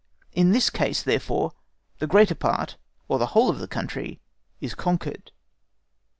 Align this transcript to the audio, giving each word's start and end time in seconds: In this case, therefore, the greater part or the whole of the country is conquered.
In 0.33 0.51
this 0.51 0.71
case, 0.71 1.03
therefore, 1.03 1.53
the 1.99 2.07
greater 2.07 2.33
part 2.33 2.75
or 3.07 3.19
the 3.19 3.27
whole 3.37 3.51
of 3.51 3.59
the 3.59 3.67
country 3.67 4.19
is 4.59 4.73
conquered. 4.73 5.31